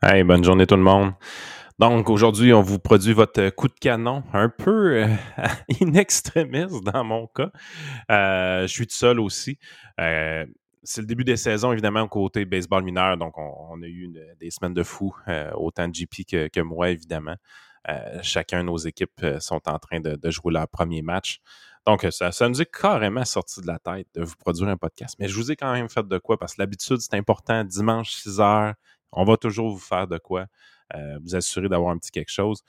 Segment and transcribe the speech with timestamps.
[0.00, 1.12] Hey, bonne journée tout le monde.
[1.80, 5.08] Donc aujourd'hui, on vous produit votre coup de canon, un peu euh,
[5.82, 7.50] in extremis dans mon cas.
[8.08, 9.58] Euh, je suis tout seul aussi.
[9.98, 10.46] Euh,
[10.84, 13.16] c'est le début des saisons, évidemment, côté baseball mineur.
[13.16, 14.08] Donc, on, a eu
[14.38, 15.12] des semaines de fou,
[15.54, 17.34] autant de GP que, moi, évidemment.
[18.22, 21.40] chacun de nos équipes sont en train de, jouer leur premier match.
[21.84, 25.16] Donc, ça, ça, nous est carrément sorti de la tête de vous produire un podcast.
[25.18, 27.64] Mais je vous ai quand même fait de quoi parce que l'habitude, c'est important.
[27.64, 28.74] Dimanche, 6 heures,
[29.12, 30.46] on va toujours vous faire de quoi,
[30.94, 32.62] euh, vous assurer d'avoir un petit quelque chose.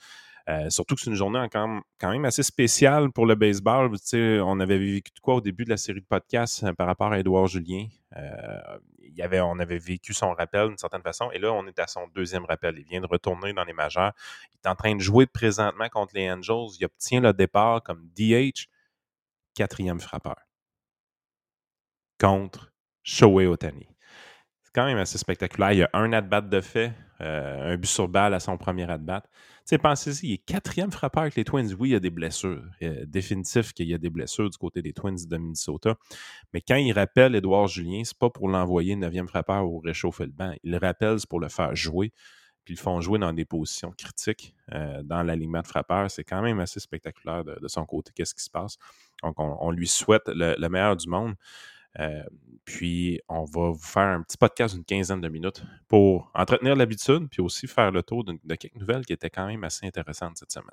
[0.48, 3.92] Euh, surtout que c'est une journée quand même, assez spéciale pour le baseball.
[4.14, 7.12] on avait vécu de quoi au début de la série de podcasts euh, par rapport
[7.12, 7.86] à Édouard Julien.
[8.12, 11.30] on avait vécu son rappel d'une certaine façon.
[11.32, 12.78] Et là, on est à son deuxième rappel.
[12.78, 14.12] Il vient de retourner dans les majeurs.
[14.52, 16.76] Il est en train de jouer présentement contre les Angels.
[16.80, 18.66] Il obtient le départ comme DH,
[19.54, 20.36] quatrième frappeur.
[22.18, 22.72] Contre
[23.02, 23.89] Shohei Otani
[24.74, 25.72] quand même assez spectaculaire.
[25.72, 28.88] Il y a un at-bat de fait, euh, un but sur balle à son premier
[28.90, 29.22] at-bat.
[29.22, 29.30] Tu
[29.64, 31.74] sais, pensez-y, il est quatrième frappeur avec les Twins.
[31.78, 32.62] Oui, il y a des blessures.
[33.06, 35.96] définitif qu'il y a des blessures du côté des Twins de Minnesota.
[36.52, 40.32] Mais quand il rappelle Édouard Julien, c'est pas pour l'envoyer neuvième frappeur ou réchauffer le
[40.32, 40.52] banc.
[40.62, 42.12] Il le rappelle, c'est pour le faire jouer.
[42.64, 46.10] Puis ils le font jouer dans des positions critiques euh, dans l'alignement de frappeur.
[46.10, 48.76] C'est quand même assez spectaculaire de, son côté, qu'est-ce qui se passe?
[49.22, 51.34] Donc, on, lui souhaite le meilleur du monde.
[51.98, 52.22] Euh,
[52.64, 57.28] puis, on va vous faire un petit podcast d'une quinzaine de minutes pour entretenir l'habitude,
[57.28, 60.36] puis aussi faire le tour de, de quelques nouvelles qui étaient quand même assez intéressantes
[60.38, 60.68] cette semaine.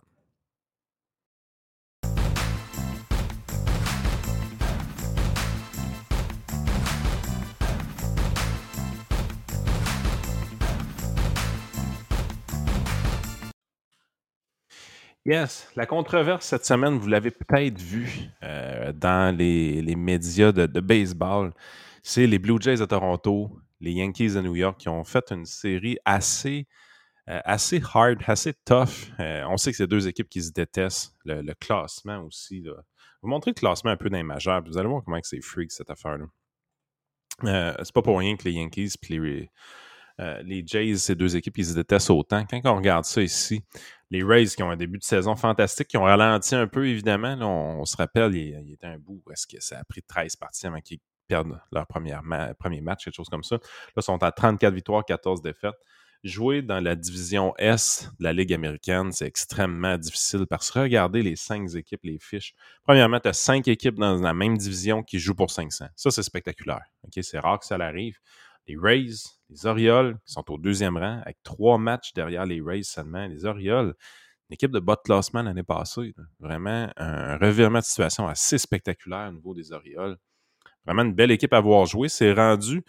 [15.28, 21.52] Yes, la controverse cette semaine, vous l'avez peut-être vu euh, dans les, médias de, baseball.
[22.02, 25.44] C'est les Blue Jays de Toronto, les Yankees de New York qui ont fait une
[25.44, 26.66] série assez,
[27.28, 29.12] euh, assez hard, assez tough.
[29.20, 31.14] Euh, on sait que c'est deux équipes qui se détestent.
[31.26, 32.62] Le, classement aussi.
[32.62, 32.76] Là.
[33.22, 35.74] Vous montrez le classement un peu dans les majeurs, vous allez voir comment c'est freak
[35.74, 36.28] cette affaire-là.
[37.84, 39.52] c'est pas pour rien que les Yankees et les,
[40.46, 42.46] les Jays, ces deux équipes, ils se détestent autant.
[42.50, 43.62] Quand on regarde ça ici,
[44.10, 47.38] les Rays qui ont un début de saison fantastique, qui ont ralenti un peu, évidemment.
[47.42, 50.80] on, se rappelle, il, était un bout est-ce que ça a pris 13 parties avant
[50.80, 53.56] qu'ils perdent leur premier match, quelque chose comme ça.
[53.56, 53.62] Là,
[53.98, 55.76] ils sont à 34 victoires, 14 défaites.
[56.24, 61.22] Jouer dans la division S de la Ligue américaine, c'est extrêmement difficile parce que regardez
[61.22, 62.56] les cinq équipes, les fiches.
[62.84, 65.86] Premièrement, tu as cinq équipes dans la même division qui jouent pour 500.
[65.96, 66.82] Ça, c'est spectaculaire.
[67.22, 68.18] C'est rare que ça arrive
[68.68, 72.84] les Rays, les Orioles, qui sont au deuxième rang, avec trois matchs derrière les Rays
[72.84, 73.26] seulement.
[73.28, 73.96] Les Orioles,
[74.50, 76.14] une équipe de bas de classement l'année passée.
[76.40, 80.18] Vraiment un revirement de situation assez spectaculaire au niveau des Orioles.
[80.86, 82.10] Vraiment une belle équipe à voir jouer.
[82.10, 82.84] C'est rendu.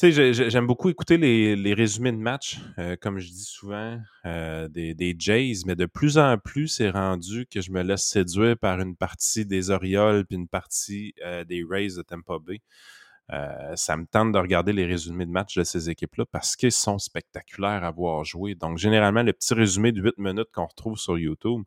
[0.00, 4.68] Tu sais, j'aime beaucoup écouter les, résumés de match, euh, comme je dis souvent, euh,
[4.68, 8.78] des, Jays, mais de plus en plus, c'est rendu que je me laisse séduire par
[8.78, 12.60] une partie des Orioles puis une partie euh, des Rays de Tampa Bay.
[13.32, 16.72] Euh, ça me tente de regarder les résumés de match de ces équipes-là parce qu'ils
[16.72, 18.54] sont spectaculaires à voir jouer.
[18.54, 21.62] Donc, généralement, le petit résumé de 8 minutes qu'on retrouve sur YouTube,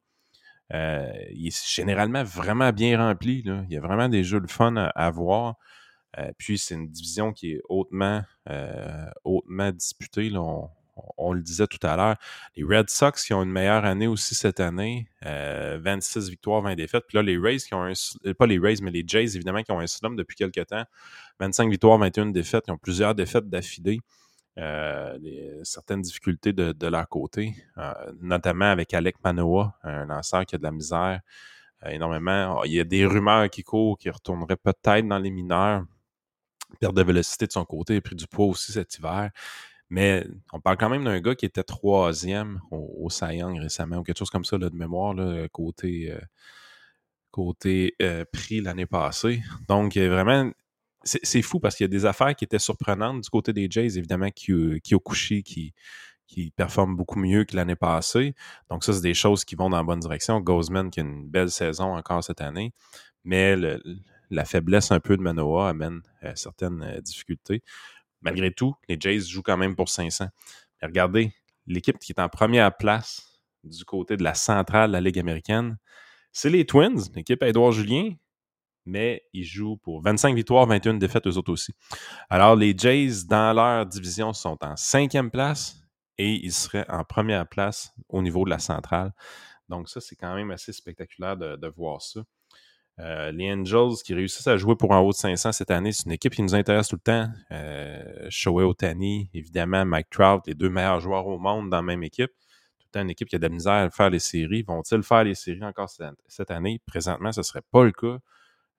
[0.73, 3.43] euh, il est généralement vraiment bien rempli.
[3.45, 5.55] Il y a vraiment des jeux de fun à, voir.
[6.17, 8.23] Euh, puis, c'est une division qui est hautement,
[9.23, 10.31] hautement disputée.
[11.33, 12.15] Le disait tout à l'heure,
[12.55, 16.75] les Red Sox qui ont une meilleure année aussi cette année, 26 euh, victoires, 20
[16.75, 17.05] défaites.
[17.07, 17.93] Puis là, les Rays qui ont un,
[18.25, 20.83] euh, pas les Rays, mais les Jays évidemment qui ont un slum depuis quelques temps,
[21.39, 22.65] 25 victoires, 21 défaites.
[22.67, 23.99] Ils ont plusieurs défaites d'affilée.
[24.57, 25.17] Euh,
[25.63, 27.55] certaines difficultés de, leur côté,
[28.19, 31.21] notamment avec Alec Manoa, un lanceur qui a de la misère
[31.85, 32.61] énormément.
[32.65, 35.85] Il y a des rumeurs qui courent qui retournerait peut-être dans les mineurs.
[36.79, 39.31] Perte de vélocité de son côté, a pris du poids aussi cet hiver.
[39.91, 44.17] Mais on parle quand même d'un gars qui était troisième au, au récemment, ou quelque
[44.17, 45.13] chose comme ça de mémoire,
[45.51, 46.21] côté, euh,
[47.29, 49.43] côté euh, prix l'année passée.
[49.67, 50.49] Donc, vraiment,
[51.03, 53.97] c'est fou parce qu'il y a des affaires qui étaient surprenantes du côté des Jays,
[53.97, 55.73] évidemment, Kyokushi qui,
[56.25, 58.33] qui performe beaucoup mieux que l'année passée.
[58.69, 60.39] Donc, ça, c'est des choses qui vont dans la bonne direction.
[60.39, 62.71] Gozman qui a une belle saison encore cette année.
[63.25, 63.57] Mais
[64.29, 67.61] la faiblesse un peu de Manoa amène euh, certaines difficultés
[68.21, 70.27] malgré tout, les Jays jouent quand même pour 500.
[70.81, 71.33] Mais regardez,
[71.67, 75.77] l'équipe qui est en première place du côté de la centrale de la Ligue américaine,
[76.31, 78.13] c'est les Twins, l'équipe à Edouard Julien,
[78.85, 81.73] mais ils jouent pour 25 victoires, 21 défaites, eux autres aussi.
[82.29, 85.77] Alors, les Jays, dans leur division, sont en cinquième place
[86.17, 89.13] et ils seraient en première place au niveau de la centrale.
[89.69, 92.21] Donc, ça, c'est quand même assez spectaculaire de, voir ça.
[93.01, 96.05] Euh, les Angels qui réussissent à jouer pour en haut de 500 cette année, c'est
[96.05, 97.29] une équipe qui nous intéresse tout le temps.
[97.51, 102.03] Euh, Shohei Otani, évidemment, Mike Trout, les deux meilleurs joueurs au monde dans la même
[102.03, 102.29] équipe.
[102.77, 104.61] Tout le temps une équipe qui a de la misère à faire les séries.
[104.61, 105.89] Vont-ils faire les séries encore
[106.27, 106.79] cette année?
[106.85, 108.19] Présentement, ce ne serait pas le cas.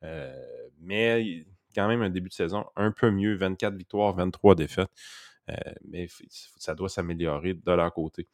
[0.04, 0.46] Euh,
[0.80, 4.90] mais quand même un début de saison un peu mieux, 24 victoires, 23 défaites.
[5.50, 5.54] Euh,
[5.88, 6.06] mais
[6.58, 8.28] ça doit s'améliorer de leur côté.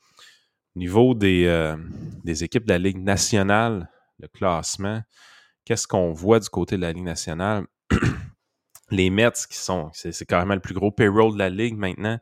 [0.76, 5.02] Au niveau des équipes de la Ligue nationale, le classement,
[5.68, 7.66] qu'est-ce qu'on voit du côté de la Ligue nationale?
[8.90, 12.18] les Mets qui sont, c'est carrément le plus gros payroll de la Ligue maintenant.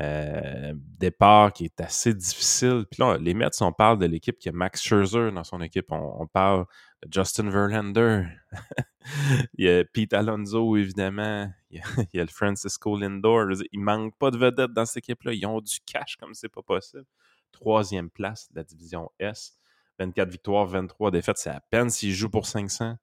[0.00, 2.86] Euh, départ qui est assez difficile.
[2.90, 5.92] Puis là, les Mets, on parle de l'équipe qui a Max Scherzer dans son équipe.
[5.92, 6.64] On, parle
[7.04, 8.24] de Justin Verlander.
[9.58, 11.52] il y a Pete Alonso, évidemment.
[11.70, 11.82] Il
[12.14, 13.48] y a, le Francisco Lindor.
[13.70, 15.34] Il manque pas de vedettes dans cette équipe-là.
[15.34, 17.04] Ils ont du cash comme c'est pas possible.
[17.52, 19.57] Troisième place de la division S.
[19.98, 21.38] 24 victoires, 23 défaites.
[21.38, 22.96] C'est à peine s'ils jouent pour 500.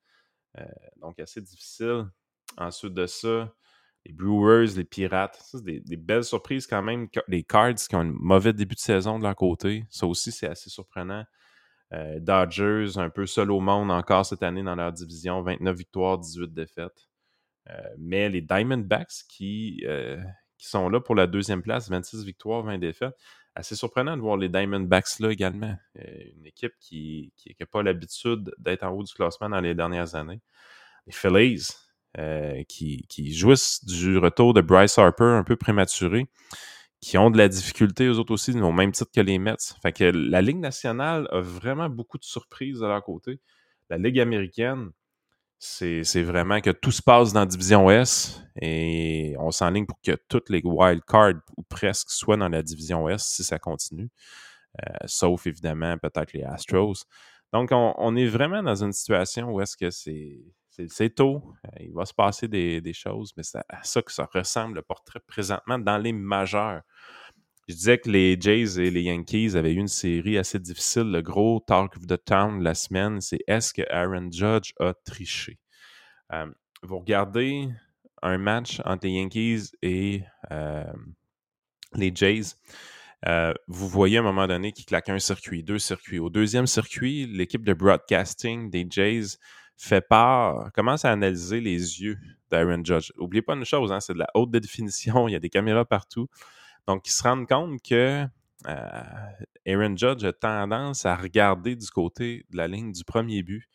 [0.58, 0.64] Euh,
[0.98, 2.06] donc, assez difficile.
[2.58, 3.54] Ensuite de ça,
[4.06, 5.38] les Brewers, les Pirates.
[5.42, 7.08] C'est des, belles surprises quand même.
[7.28, 9.86] Les Cards qui ont un mauvais début de saison de leur côté.
[9.90, 11.26] Ça aussi, c'est assez surprenant.
[11.94, 15.42] Euh, Dodgers, un peu seul au monde encore cette année dans leur division.
[15.42, 17.10] 29 victoires, 18 défaites.
[17.70, 19.84] Euh, mais les Diamondbacks qui
[20.58, 23.16] sont là pour la deuxième place, 26 victoires, 20 défaites.
[23.56, 25.76] Assez surprenant de voir les Diamondbacks là également.
[25.96, 30.42] une équipe qui n'a pas l'habitude d'être en haut du classement dans les dernières années.
[31.08, 31.70] Les Phillies,
[32.18, 36.28] euh, qui, jouissent du retour de Bryce Harper un peu prématuré,
[37.02, 39.58] qui ont de la difficulté, eux autres aussi, au même titre que les Mets.
[39.82, 43.42] Fait que la Ligue nationale a vraiment beaucoup de surprises de leur côté.
[43.90, 44.92] La Ligue américaine,
[45.58, 50.18] c'est vraiment que tout se passe dans la division S et on s'enligne pour que
[50.30, 54.10] toutes les wild cards, ou presque, soient dans la division S si ça continue.
[54.84, 57.06] Euh, sauf évidemment peut-être les Astros.
[57.54, 60.42] Donc, on, est vraiment dans une situation où est-ce que c'est
[60.90, 61.54] c'est tôt.
[61.66, 64.82] Euh, il va se passer des, choses, mais c'est à ça que ça ressemble le
[64.82, 66.82] portrait présentement dans les majeurs.
[67.68, 71.12] Je disais que les Jays et les Yankees avaient eu une série assez difficile.
[71.12, 75.58] Le gros talk of the town la semaine, c'est est-ce que Aaron Judge a triché?
[76.32, 76.46] Euh,
[76.84, 77.68] vous regardez
[78.22, 80.22] un match entre les Yankees et
[80.52, 80.84] euh,
[81.96, 82.54] les Jays.
[83.68, 86.20] vous voyez à un moment donné qu'il claque un circuit, deux circuits.
[86.20, 89.38] Au deuxième circuit, l'équipe de broadcasting des Jays
[89.78, 92.18] fait part, commence à analyser les yeux
[92.50, 93.12] d'Aaron Judge.
[93.18, 95.86] N'oubliez pas une chose, hein, c'est de la haute définition, il y a des caméras
[95.86, 96.28] partout.
[96.88, 98.26] Donc, ils se rendent compte que
[98.68, 99.04] euh,
[99.68, 103.68] Aaron Judge a tendance à regarder du côté de la ligne du premier but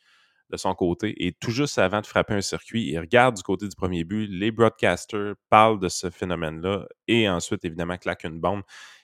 [0.51, 3.69] de son côté et tout juste avant de frapper un circuit, il regarde du côté
[3.69, 8.63] du premier but, les broadcasters parlent de ce phénomène-là et ensuite, évidemment, claque une bombe.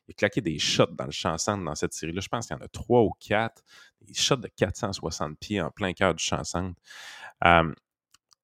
[0.09, 2.21] Il a claqué des shots dans le champ centre dans cette série-là.
[2.21, 3.63] Je pense qu'il y en a trois ou quatre.
[4.03, 6.81] Des shots de 460 pieds en plein cœur du champ centre.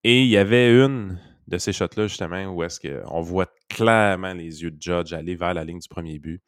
[0.04, 1.20] et il y avait une
[1.56, 5.54] de ces shots-là, justement, où est-ce qu'on voit clairement les yeux de Judge aller vers
[5.54, 6.42] la ligne du premier but.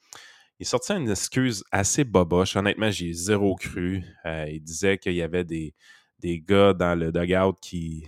[0.61, 2.57] Il sortait une excuse assez boboche.
[2.57, 4.05] Honnêtement, j'ai zéro cru.
[4.25, 5.75] Euh, il disait qu'il y avait des,
[6.21, 8.07] des gars dans le dugout qui,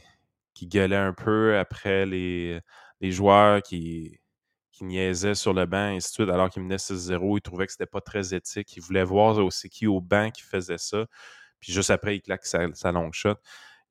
[0.55, 2.61] qui gueulaient un peu après les,
[3.01, 4.21] les joueurs qui,
[4.73, 7.39] qui niaisait sur le banc, et ainsi de suite, alors qu'il menait 6-0.
[7.39, 8.77] Il trouvait que c'était pas très éthique.
[8.77, 11.07] Il voulait voir aussi qui au banc qui faisait ça.
[11.61, 13.37] Puis juste après, il claque sa, sa long shot.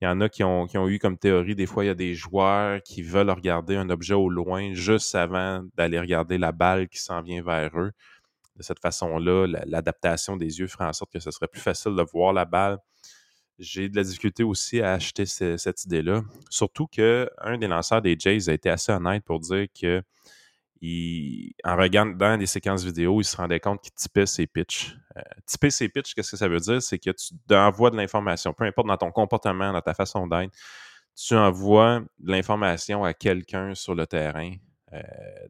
[0.02, 2.14] Il y en a qui ont, eu comme théorie, des fois, il y a des
[2.16, 7.00] joueurs qui veulent regarder un objet au loin juste avant d'aller regarder la balle qui
[7.00, 7.92] s'en vient vers eux.
[8.58, 12.06] De cette façon-là, l'adaptation des yeux ferait en sorte que ce serait plus facile de
[12.14, 12.78] voir la balle.
[13.58, 16.24] J'ai de la difficulté aussi à acheter cette idée-là.
[16.50, 20.04] Surtout qu'un des lanceurs des Jays a été assez honnête pour dire que
[21.64, 24.96] en regardant des séquences vidéo, il se rendait compte qu'il typait ses pitches.
[25.18, 26.82] Euh, typer ses pitches, qu'est-ce que ça veut dire?
[26.82, 30.54] C'est que tu envoies de l'information, peu importe dans ton comportement, dans ta façon d'être,
[31.16, 34.52] tu envoies de l'information à quelqu'un sur le terrain.
[34.94, 35.02] Euh,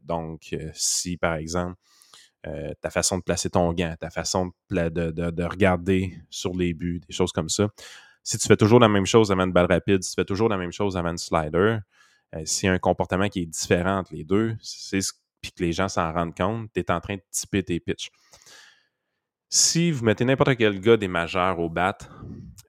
[0.02, 1.76] donc, euh, si par exemple,
[2.80, 7.12] ta façon de placer ton gant, ta façon de, de, regarder sur les buts, des
[7.12, 7.66] choses comme ça.
[8.22, 10.48] Si tu fais toujours la même chose avant une balle rapide, si tu fais toujours
[10.48, 11.78] la même chose avant une slider,
[12.44, 15.62] s'il y a un comportement qui est différent entre les deux, c'est ce puis que
[15.62, 18.10] les gens s'en rendent compte, tu es en train de typer tes pitches.
[19.48, 21.96] Si vous mettez n'importe quel gars des majeurs au bat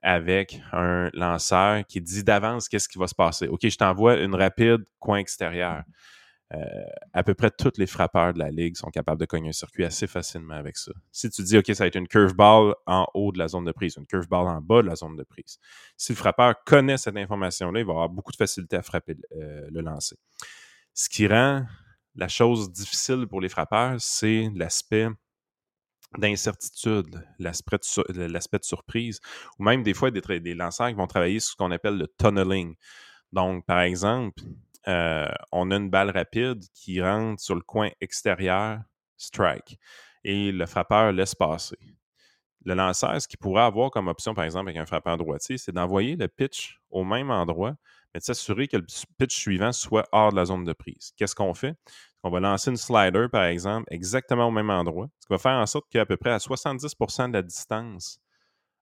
[0.02, 3.48] avec un lanceur qui dit d'avance qu'est-ce qui va se passer.
[3.48, 5.82] OK, je t'envoie une rapide coin extérieur.
[6.54, 6.58] Euh,
[7.12, 9.84] à peu près tous les frappeurs de la ligue sont capables de cogner un circuit
[9.84, 10.92] assez facilement avec ça.
[11.12, 13.72] Si tu dis, OK, ça va être une curveball en haut de la zone de
[13.72, 15.58] prise, une curveball en bas de la zone de prise.
[15.98, 19.68] Si le frappeur connaît cette information-là, il va avoir beaucoup de facilité à frapper euh,
[19.70, 20.16] le lancer.
[20.94, 21.66] Ce qui rend
[22.18, 25.08] la chose difficile pour les frappeurs, c'est l'aspect
[26.16, 29.20] d'incertitude, l'aspect de, surprise,
[29.58, 32.74] ou même des fois des, lanceurs qui vont travailler sur ce qu'on appelle le tunneling.
[33.32, 34.42] Donc, par exemple,
[34.88, 38.80] euh, on a une balle rapide qui rentre sur le coin extérieur,
[39.16, 39.78] strike,
[40.24, 41.78] et le frappeur laisse passer.
[42.64, 45.72] Le lanceur, ce qu'il pourrait avoir comme option, par exemple, avec un frappeur droitier, c'est
[45.72, 47.76] d'envoyer le pitch au même endroit,
[48.12, 48.86] mais de s'assurer que le
[49.18, 51.12] pitch suivant soit hors de la zone de prise.
[51.16, 51.76] Qu'est-ce qu'on fait?
[52.24, 55.52] On va lancer une slider, par exemple, exactement au même endroit, ce qui va faire
[55.52, 58.20] en sorte qu'à peu près à 70% de la distance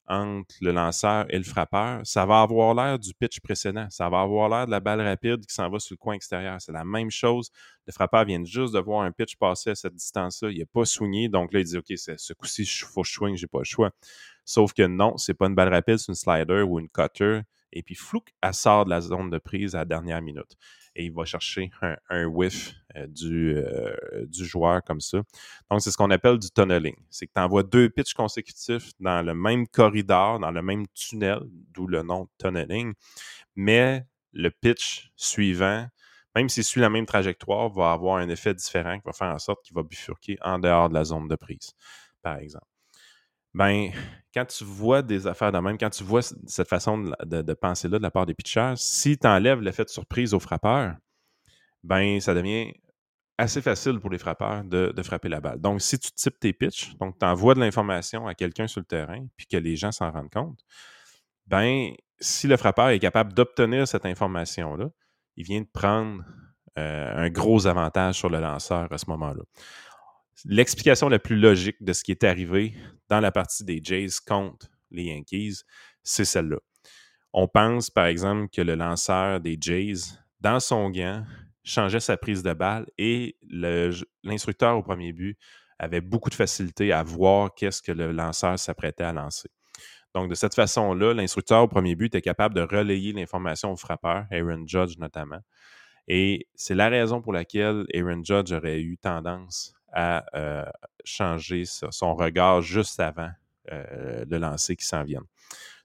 [0.08, 3.88] entre le lanceur et le frappeur, ça va avoir l'air du pitch précédent.
[3.90, 6.60] Ça va avoir l'air de la balle rapide qui s'en va sur le coin extérieur.
[6.60, 7.50] C'est la même chose.
[7.86, 10.50] Le frappeur vient juste de voir un pitch passer à cette distance-là.
[10.50, 11.28] Il n'est pas swingé.
[11.28, 13.64] Donc là, il dit OK, ce coup-ci, il faut que je swing, j'ai pas le
[13.64, 13.90] choix.
[14.44, 17.40] Sauf que non, c'est pas une balle rapide, c'est une slider ou une cutter.
[17.72, 20.56] Et puis, flouk, elle sort de la zone de prise à la dernière minute
[20.96, 21.70] et il va chercher
[22.08, 25.18] un, whiff euh, du, euh, du joueur comme ça.
[25.70, 26.96] Donc, c'est ce qu'on appelle du tunneling.
[27.10, 31.40] C'est que tu envoies deux pitches consécutifs dans le même corridor, dans le même tunnel,
[31.72, 32.94] d'où le nom tunneling,
[33.54, 35.86] mais le pitch suivant,
[36.34, 39.38] même s'il suit la même trajectoire, va avoir un effet différent qui va faire en
[39.38, 41.72] sorte qu'il va bifurquer en dehors de la zone de prise,
[42.22, 42.66] par exemple
[43.56, 43.90] ben,
[44.34, 48.02] quand tu vois des affaires de même, quand tu vois cette façon de, penser-là de
[48.02, 50.94] la part des pitchers, si tu enlèves l'effet de surprise aux frappeurs,
[51.82, 52.74] ben, ça devient
[53.38, 55.58] assez facile pour les frappeurs de, frapper la balle.
[55.58, 58.84] Donc, si tu types tes pitches, donc tu envoies de l'information à quelqu'un sur le
[58.84, 60.60] terrain, puis que les gens s'en rendent compte,
[61.46, 64.90] ben, si le frappeur est capable d'obtenir cette information-là,
[65.36, 66.22] il vient de prendre
[66.78, 69.44] euh, un gros avantage sur le lanceur à ce moment-là
[70.44, 72.74] l'explication la plus logique de ce qui est arrivé
[73.08, 75.62] dans la partie des Jays contre les Yankees,
[76.02, 76.58] c'est celle-là.
[77.32, 81.24] On pense, par exemple, que le lanceur des Jays, dans son gant,
[81.64, 83.36] changeait sa prise de balle et
[84.22, 85.38] l'instructeur au premier but
[85.78, 89.50] avait beaucoup de facilité à voir qu'est-ce que le lanceur s'apprêtait à lancer.
[90.14, 94.24] Donc, de cette façon-là, l'instructeur au premier but était capable de relayer l'information au frappeur,
[94.30, 95.40] Aaron Judge notamment.
[96.08, 100.66] Et c'est la raison pour laquelle Aaron Judge aurait eu tendance à euh,
[101.04, 103.30] changer son regard juste avant
[103.72, 105.22] euh, le lancer qui s'en vient.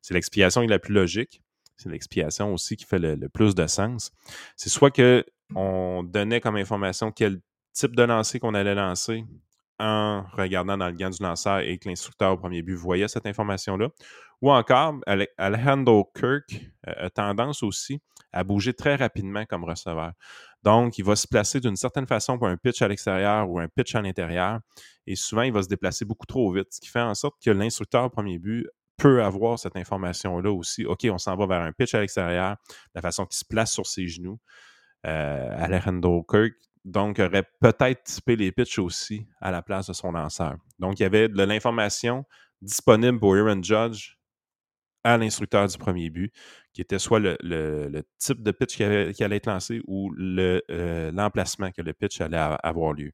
[0.02, 1.42] C'est l'explication la plus logique.
[1.78, 4.12] C'est l'explication aussi qui fait le, plus de sens.
[4.58, 7.40] C'est soit qu'on donnait comme information quel
[7.72, 9.24] type de lancer qu'on allait lancer
[9.82, 13.26] en regardant dans le gant du lanceur et que l'instructeur au premier but voyait cette
[13.26, 13.90] information-là.
[14.42, 15.00] Ou encore,
[15.38, 18.00] Alejandro Kirk euh, a tendance aussi
[18.32, 20.14] à bouger très rapidement comme receveur.
[20.64, 23.68] Donc, il va se placer d'une certaine façon pour un pitch à l'extérieur ou un
[23.68, 24.60] pitch à l'intérieur.
[25.08, 27.50] Et souvent, il va se déplacer beaucoup trop vite, ce qui fait en sorte que
[27.50, 30.86] l'instructeur au premier but peut avoir cette information-là aussi.
[30.86, 32.56] OK, on s'en va vers un pitch à l'extérieur,
[32.94, 34.40] la façon qu'il se place sur ses genoux.
[35.08, 40.12] Euh, Alejandro Kirk, donc, aurait peut-être typé les pitches aussi à la place de son
[40.12, 40.58] lanceur.
[40.80, 42.26] Donc, il y avait de l'information
[42.62, 44.18] disponible pour Aaron Judge
[45.04, 46.34] à l'instructeur du premier but,
[46.74, 51.82] qui était soit le, type de pitch qui, allait être lancé ou euh, l'emplacement que
[51.82, 53.12] le pitch allait avoir lieu.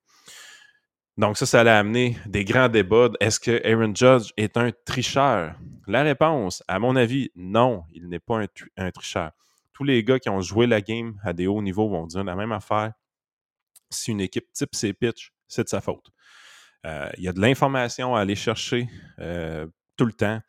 [1.18, 3.10] Donc, ça, ça allait amener des grands débats.
[3.20, 5.56] Est-ce que Aaron Judge est un tricheur?
[5.88, 8.40] La réponse, à mon avis, non, il n'est pas
[8.78, 9.32] un, tricheur.
[9.74, 12.36] Tous les gars qui ont joué la game à des hauts niveaux vont dire la
[12.36, 12.94] même affaire.
[13.90, 16.12] Si une équipe type ses pitchs, c'est de sa faute.
[16.86, 18.88] Euh, il y a de l'information à aller chercher
[19.20, 20.42] euh, tout le temps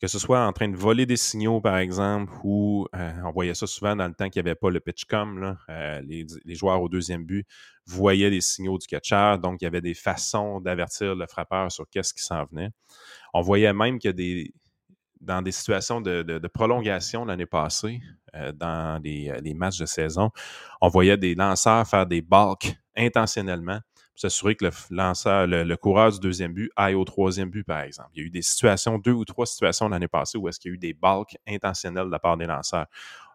[0.00, 3.54] que ce soit en train de voler des signaux, par exemple, ou euh, on voyait
[3.54, 5.56] ça souvent dans le temps qu'il n'y avait pas le pitchcom,
[6.02, 7.46] les, joueurs au deuxième but
[7.86, 11.88] voyaient les signaux du catcher, donc il y avait des façons d'avertir le frappeur sur
[11.88, 12.68] qu'est-ce qui s'en venait.
[13.32, 14.10] On voyait même que
[15.22, 18.00] dans des situations de, prolongation l'année passée,
[18.54, 20.30] dans les, les, matchs de saison,
[20.80, 23.80] on voyait des lanceurs faire des balks intentionnellement
[24.14, 28.10] s'assurer que le lanceur, le, coureur du deuxième but aille au troisième but, par exemple.
[28.14, 30.70] Il y a eu des situations, deux ou trois situations l'année passée où est-ce qu'il
[30.70, 32.86] y a eu des balks intentionnels de la part des lanceurs.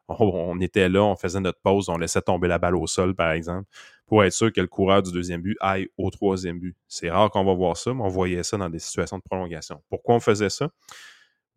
[0.08, 3.32] On, était là, on faisait notre pause, on laissait tomber la balle au sol, par
[3.32, 3.68] exemple,
[4.08, 6.75] pour être sûr que le coureur du deuxième but aille au troisième but.
[6.88, 9.84] C'est rare qu'on va voir ça, mais on voyait ça dans des situations de prolongation.
[9.88, 10.70] Pourquoi on faisait ça?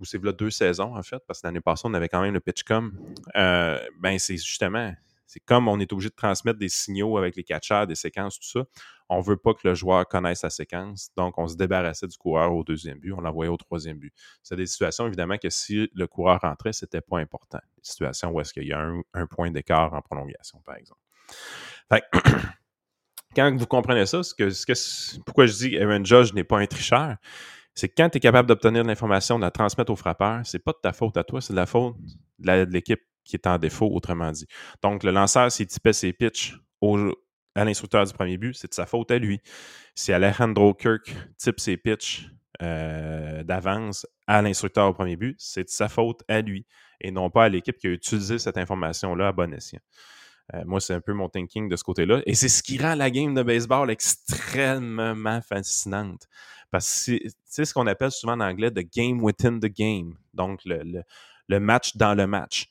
[0.02, 2.34] Ou c'est là deux saisons, en fait, parce que l'année passée, on avait quand même
[2.34, 2.92] le pitchcom.
[3.36, 4.92] Euh, ben, c'est justement,
[5.28, 8.48] c'est comme on est obligé de transmettre des signaux avec les catchers, des séquences, tout
[8.48, 8.64] ça.
[9.08, 11.10] On veut pas que le joueur connaisse sa séquence.
[11.16, 14.12] Donc, on se débarrassait du coureur au deuxième but, on l'envoyait au troisième but.
[14.42, 17.60] C'est des situations, évidemment, que si le coureur rentrait, ce n'était pas important.
[17.76, 21.00] Des situations où est-ce qu'il y a un, point d'écart en prolongation, par exemple.
[23.36, 27.16] quand vous comprenez ça, ce que, pourquoi je dis qu'Aaron Judge n'est pas un tricheur,
[27.74, 30.72] c'est quand tu es capable d'obtenir de l'information, de la transmettre au frappeur, c'est pas
[30.72, 31.96] de ta faute à toi, c'est de la faute
[32.38, 34.46] de l'équipe qui est en défaut, autrement dit.
[34.82, 37.14] Donc, le lanceur, s'il typait ses pitches au
[37.54, 39.40] à l'instructeur du premier but, c'est de sa faute à lui.
[39.94, 42.30] Si Alejandro Kirk type ses pitches
[42.62, 46.66] euh, d'avance à l'instructeur au premier but, c'est de sa faute à lui
[47.00, 49.80] et non pas à l'équipe qui a utilisé cette information-là à bon escient.
[50.54, 52.20] Euh, moi, c'est un peu mon thinking de ce côté-là.
[52.26, 56.26] Et c'est ce qui rend la game de baseball extrêmement fascinante.
[56.72, 60.14] Parce que c'est ce qu'on appelle souvent en anglais the game within the game.
[60.32, 62.66] Donc, le, match dans le match.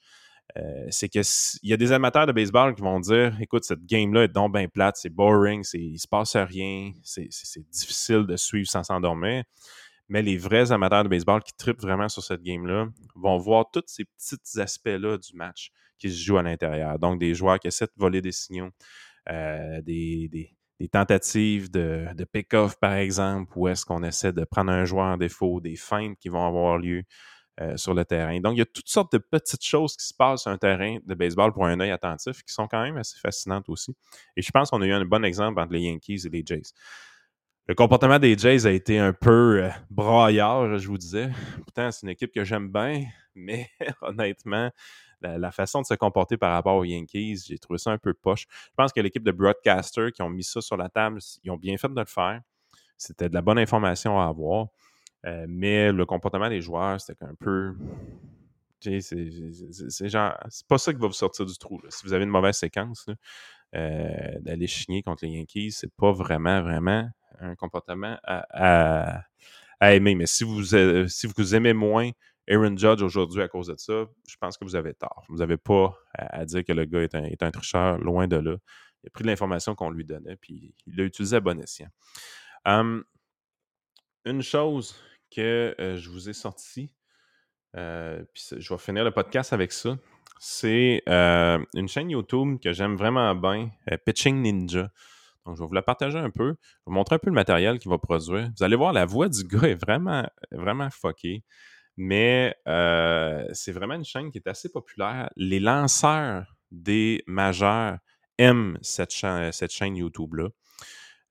[0.58, 1.24] Euh, c'est qu'il
[1.63, 4.67] y a des amateurs de baseball qui vont dire écoute, cette game-là est donc bien
[4.67, 7.29] plate, c'est boring, il se passe rien, c'est
[7.70, 9.43] difficile de suivre sans s'endormir.
[10.10, 13.84] Mais les vrais amateurs de baseball qui tripent vraiment sur cette game-là vont voir tous
[13.86, 17.00] ces petits aspects-là du match qui se jouent à l'intérieur.
[17.00, 18.72] Donc, des joueurs qui essaient de voler des signaux,
[19.29, 20.53] euh, des,
[20.89, 25.59] tentatives de, pick-off, par exemple, où est-ce qu'on essaie de prendre un joueur en défaut,
[25.59, 27.03] des feintes qui vont avoir lieu
[27.59, 28.39] euh, sur le terrain.
[28.39, 30.97] Donc, il y a toutes sortes de petites choses qui se passent sur un terrain
[31.05, 33.93] de baseball pour un œil attentif qui sont quand même assez fascinantes aussi.
[34.38, 36.71] Et je pense qu'on a eu un bon exemple entre les Yankees et les Jays.
[37.67, 39.69] Le comportement des Jays a été un peu euh,
[40.79, 41.29] je vous disais.
[41.57, 43.03] Pourtant, c'est une équipe que j'aime bien,
[43.35, 43.69] mais
[44.01, 44.71] honnêtement,
[45.21, 48.45] la, façon de se comporter par rapport aux Yankees, j'ai trouvé ça un peu poche.
[48.49, 51.57] Je pense que l'équipe de broadcasters qui ont mis ça sur la table, ils ont
[51.57, 52.41] bien fait de le faire.
[52.97, 54.67] C'était de la bonne information à avoir.
[55.25, 57.75] Euh, mais le comportement des joueurs, c'était un peu.
[58.79, 60.33] C'est genre.
[60.67, 61.79] Pas ça qui va vous sortir du trou.
[61.89, 63.07] Si vous avez une mauvaise séquence,
[63.75, 67.09] euh, d'aller chigner contre les Yankees, c'est pas vraiment, vraiment
[67.39, 69.23] un comportement à,
[69.81, 70.15] aimer.
[70.15, 72.11] Mais si vous, euh, si vous aimez moins
[72.50, 75.25] Aaron Judge aujourd'hui à cause de ça, je pense que vous avez tort.
[75.29, 78.57] Vous n'avez pas à, dire que le gars est un, tricheur, loin de là.
[79.03, 81.89] Il a pris l'information qu'on lui donnait, puis il l'a utilisé à bon escient.
[84.25, 84.95] Une chose
[85.36, 86.93] que euh, je vous ai sortie,
[87.75, 89.98] euh, puis je vais finir le podcast avec ça,
[90.39, 93.69] c'est euh, une chaîne YouTube que j'aime vraiment bien,
[94.05, 94.91] Pitching Ninja.
[95.45, 96.50] Donc, je vais vous la partager un peu.
[96.50, 98.51] Je vais vous montrer un peu le matériel qu'il va produire.
[98.55, 101.43] Vous allez voir, la voix du gars est vraiment, vraiment fuckée.
[102.03, 102.55] Mais
[103.53, 105.29] c'est vraiment une chaîne qui est assez populaire.
[105.36, 107.98] Les lanceurs des majeurs
[108.39, 109.12] aiment cette,
[109.51, 110.48] cette chaîne YouTube-là.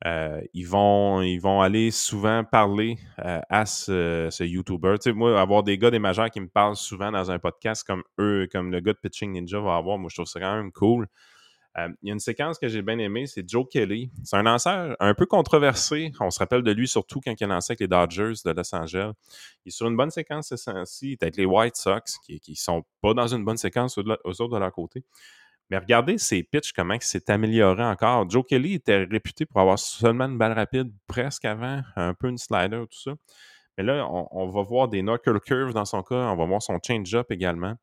[0.06, 4.94] Euh, ils, vont, ils vont aller souvent parler euh, à ce, ce YouTuber.
[4.94, 7.84] Tu sais, moi, avoir des gars des majeurs qui me parlent souvent dans un podcast
[7.84, 10.56] comme eux, comme le gars de Pitching Ninja va avoir, moi, je trouve ça quand
[10.56, 11.06] même cool.
[11.78, 14.10] Euh, il y a une séquence que j'ai bien aimée, c'est Joe Kelly.
[14.24, 16.12] C'est un lanceur un peu controversé.
[16.18, 18.74] On se rappelle de lui surtout quand il a lancé avec les Dodgers de Los
[18.74, 19.12] Angeles.
[19.64, 22.82] Il est sur une bonne séquence ce ci avec les White Sox, qui ne sont
[23.00, 25.04] pas dans une bonne séquence aux, autres de leur côté.
[25.70, 28.28] Mais regardez ses pitches, comment il s'est amélioré encore.
[28.28, 32.38] Joe Kelly était réputé pour avoir seulement une balle rapide presque avant, un peu une
[32.38, 33.12] slider, tout ça.
[33.78, 36.78] Mais là, on, va voir des knuckle curves dans son cas, on va voir son
[36.84, 37.76] change-up également.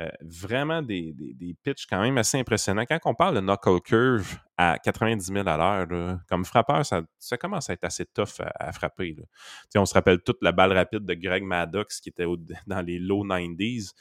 [0.00, 2.84] Euh, vraiment des, des, pitches quand même assez impressionnants.
[2.88, 7.68] Quand on parle de knuckle curve à 90 000 à l'heure, comme frappeur, ça, commence
[7.68, 9.16] à être assez tough à, frapper.
[9.76, 12.24] On se rappelle toute la balle rapide de Greg Maddox qui était
[12.66, 13.92] dans les low 90s.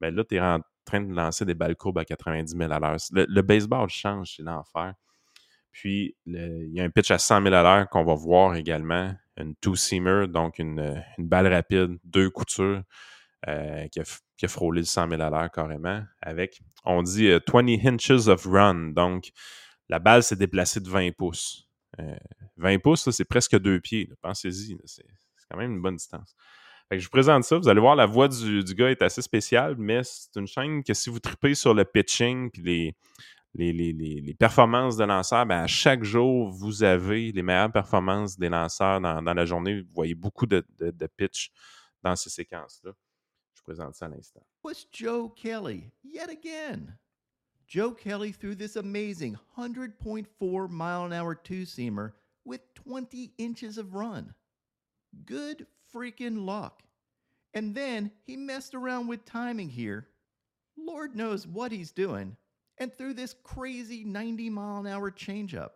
[0.00, 2.78] Mais là, tu es en train de lancer des balles courbes à 90 000 à
[2.78, 2.96] l'heure.
[3.10, 4.94] Le, baseball change, c'est l'enfer.
[5.72, 9.12] Puis, il y a un pitch à 100 000 à l'heure qu'on va voir également.
[9.36, 12.82] Une two-seamer, donc une, balle rapide, deux coutures,
[13.46, 17.78] euh, qui, a, frôlé le 100 000 à l'heure carrément, avec, on dit, 20 euh,
[17.84, 18.92] inches of run.
[18.92, 19.30] Donc,
[19.88, 21.68] la balle s'est déplacée de 20 pouces.
[22.56, 24.08] 20 euh, pouces, c'est presque deux pieds.
[24.20, 25.04] Pensez-y, c'est
[25.50, 26.34] quand même une bonne distance
[26.96, 27.58] je vous présente ça.
[27.58, 30.94] Vous allez voir, la voix du, gars est assez spéciale, mais c'est une chaîne que
[30.94, 32.94] si vous tripez sur le pitching puis
[33.54, 39.00] les, performances de lanceurs, ben à chaque jour, vous avez les meilleures performances des lanceurs
[39.00, 39.82] dans, la journée.
[39.82, 41.50] Vous voyez beaucoup de, de, pitch
[42.02, 42.92] dans ces séquences-là.
[43.68, 44.40] Présente ça à l'instant.
[44.62, 45.92] What's Joe Kelly?
[46.02, 46.96] Yet again.
[47.66, 52.12] Joe Kelly threw this amazing 100.4 mile an hour two seamer
[52.46, 54.34] with 20 inches of run.
[55.26, 56.82] Good freaking luck.
[57.52, 60.08] And then he messed around with timing here.
[60.78, 62.38] Lord knows what he's doing,
[62.78, 65.72] and threw this crazy 90 mile an hour changeup.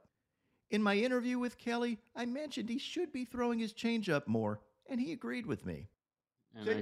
[0.70, 4.98] In my interview with Kelly, I mentioned he should be throwing his changeup more, and
[4.98, 5.90] he agreed with me.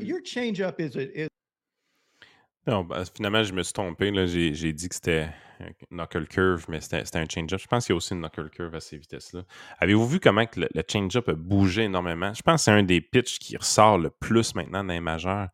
[0.00, 1.28] Your changeup is a, is
[2.66, 4.12] Non, ben, finalement, je me suis trompé.
[4.26, 5.28] J'ai, dit que c'était
[5.60, 7.60] un knuckle curve, mais c'était, un change-up.
[7.60, 9.44] Je pense qu'il y a aussi une knuckle curve à ces vitesses-là.
[9.78, 12.34] Avez-vous vu comment que le, change-up a bougé énormément?
[12.34, 15.48] Je pense que c'est un des pitches qui ressort le plus maintenant dans les majeurs.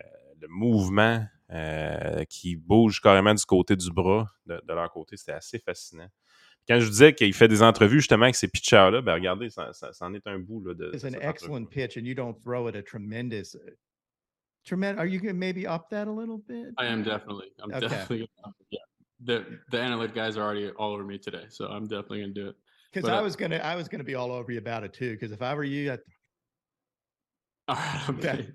[0.00, 0.04] Euh,
[0.40, 5.58] le mouvement euh, qui bouge carrément du côté du bras, de, leur côté, c'était assez
[5.58, 6.08] fascinant.
[6.68, 10.14] Quand je disais qu'il fait des entrevues justement avec ces pitchers-là, ben regardez, ça, en
[10.14, 10.64] est un bout.
[10.64, 13.56] Là, de, It's an excellent pitch, and you don't throw it a tremendous
[14.66, 15.00] Tremendous.
[15.00, 16.74] Are you going to maybe up that a little bit?
[16.76, 17.52] I am definitely.
[17.62, 17.86] I'm okay.
[17.86, 18.28] definitely.
[18.70, 18.80] Yeah.
[19.20, 22.48] the the analytic guys are already all over me today, so I'm definitely gonna do
[22.48, 22.56] it.
[22.92, 24.92] Because But, I uh, was gonna, I was gonna be all over you about it
[24.92, 25.12] too.
[25.12, 26.00] Because if I were you, I'd,
[27.68, 28.28] All right, Okay.
[28.28, 28.48] okay.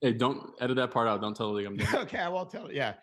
[0.00, 1.20] Hey, don't edit that part out.
[1.20, 1.88] Don't tell the league I'm doing.
[1.94, 2.72] okay, I won't tell.
[2.72, 2.94] Yeah,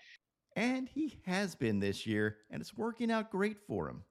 [0.55, 4.01] And he has been this year, and it's working out great for him.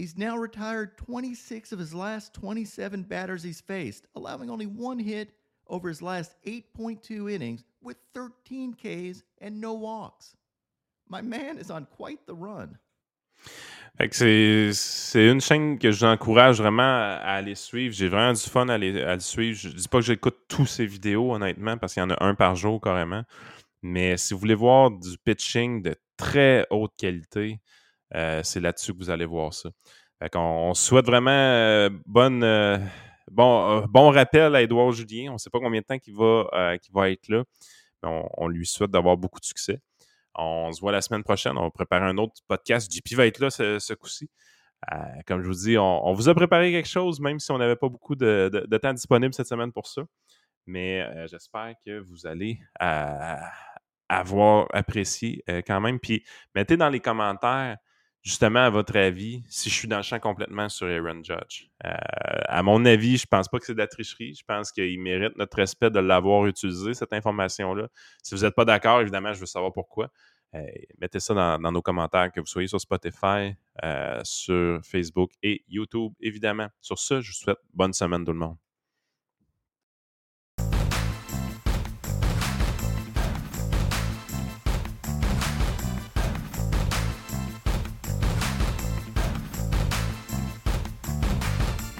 [0.00, 5.34] He's now retired 26 of his last 27 batters he's faced, allowing only one hit
[5.68, 10.38] over his last 8.2 innings with 13 Ks and no walks.
[11.06, 12.78] My man is on quite the run.
[14.10, 17.94] C'est, une chaîne que je vous encourage vraiment à, à aller suivre.
[17.94, 19.58] J'ai vraiment du fun à, à le suivre.
[19.58, 22.34] Je dis pas que j'écoute tous ses vidéos, honnêtement, parce qu'il y en a un
[22.34, 23.24] par jour carrément.
[23.82, 27.60] Mais si vous voulez voir du pitching de très haute qualité,
[28.14, 29.70] euh, c'est là-dessus que vous allez voir ça.
[30.34, 32.78] On souhaite vraiment euh, bonne, euh,
[33.30, 35.30] bon, bon rappel à Édouard Julien.
[35.30, 37.44] On ne sait pas combien de temps qu'il va, va être là.
[38.02, 39.80] Mais on, lui souhaite d'avoir beaucoup de succès.
[40.34, 41.56] On se voit la semaine prochaine.
[41.56, 42.90] On va préparer un autre podcast.
[42.90, 44.28] JP va être là ce, coup-ci.
[45.26, 47.88] Comme je vous dis, on, vous a préparé quelque chose, même si on n'avait pas
[47.88, 50.02] beaucoup de, de- temps disponible cette semaine pour ça.
[50.66, 52.58] Mais j'espère que vous allez
[54.08, 56.00] avoir apprécié quand même.
[56.00, 57.76] Puis mettez dans les commentaires,
[58.22, 61.68] justement, à votre avis, si je suis dans le champ complètement sur Aaron Judge.
[61.84, 61.90] Euh,
[62.46, 64.34] à mon avis, je pense pas que c'est de la tricherie.
[64.34, 67.88] Je pense qu'il mérite notre respect de l'avoir utilisé, cette information-là.
[68.22, 70.10] Si vous n'êtes pas d'accord, évidemment, je veux savoir pourquoi.
[70.54, 70.66] Euh,
[70.98, 73.54] mettez ça dans, dans nos commentaires, que vous soyez sur Spotify,
[73.84, 76.68] euh, sur Facebook et YouTube, évidemment.
[76.80, 78.56] Sur ce, je vous souhaite bonne semaine tout le monde.